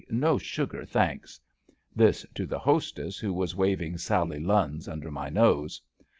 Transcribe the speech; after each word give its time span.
"No 0.09 0.39
sugar, 0.39 0.83
thanks." 0.83 1.39
This 1.95 2.25
to 2.33 2.47
the 2.47 2.57
hostess, 2.57 3.19
who 3.19 3.31
was 3.31 3.55
waving 3.55 3.99
Sally 3.99 4.39
Lunns 4.39 4.87
under 4.87 5.11
my 5.11 5.29
nose. 5.29 5.79